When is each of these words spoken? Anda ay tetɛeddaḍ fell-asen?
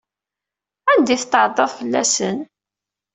Anda 0.91 1.11
ay 1.13 1.19
tetɛeddaḍ 1.21 1.69
fell-asen? 1.77 2.37